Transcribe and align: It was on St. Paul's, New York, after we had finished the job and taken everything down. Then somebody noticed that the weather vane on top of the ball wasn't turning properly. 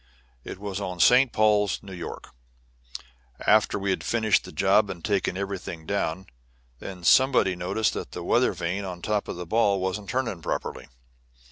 It 0.43 0.57
was 0.57 0.81
on 0.81 0.99
St. 0.99 1.31
Paul's, 1.31 1.77
New 1.83 1.93
York, 1.93 2.29
after 3.45 3.77
we 3.77 3.91
had 3.91 4.03
finished 4.03 4.45
the 4.45 4.51
job 4.51 4.89
and 4.89 5.05
taken 5.05 5.37
everything 5.37 5.85
down. 5.85 6.25
Then 6.79 7.03
somebody 7.03 7.55
noticed 7.55 7.93
that 7.93 8.13
the 8.13 8.23
weather 8.23 8.53
vane 8.53 8.83
on 8.83 9.03
top 9.03 9.27
of 9.27 9.35
the 9.35 9.45
ball 9.45 9.79
wasn't 9.79 10.09
turning 10.09 10.41
properly. 10.41 10.87